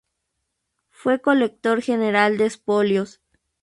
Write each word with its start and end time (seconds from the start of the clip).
Fue 0.89 1.21
colector 1.21 1.83
general 1.83 2.39
de 2.39 2.45
expolios. 2.47 3.21